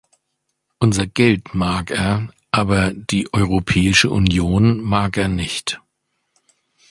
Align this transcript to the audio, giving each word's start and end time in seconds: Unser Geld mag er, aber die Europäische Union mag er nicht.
Unser 0.79 1.05
Geld 1.05 1.53
mag 1.53 1.91
er, 1.91 2.27
aber 2.49 2.91
die 2.91 3.31
Europäische 3.35 4.09
Union 4.09 4.81
mag 4.81 5.15
er 5.15 5.27
nicht. 5.27 5.79